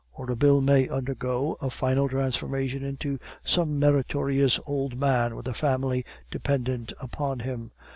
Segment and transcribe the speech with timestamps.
[0.13, 5.53] "Or a bill may undergo a final transformation into some meritorious old man with a
[5.53, 7.69] family dependent upon him.